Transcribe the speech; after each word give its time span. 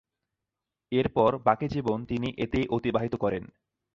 এরপর 0.91 1.31
বাকি 1.47 1.67
জীবন 1.67 1.99
তিনি 2.05 2.29
এতেই 2.37 2.65
অতিবাহিত 2.67 3.13
করেন। 3.23 3.43